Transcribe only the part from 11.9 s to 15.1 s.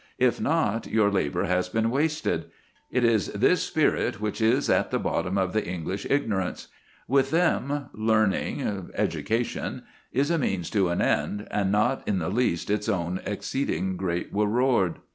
in the least its own exceeding great reward.